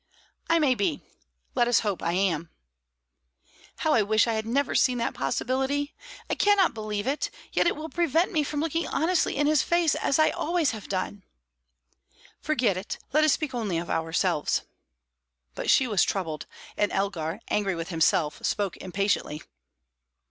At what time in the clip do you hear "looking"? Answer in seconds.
8.61-8.87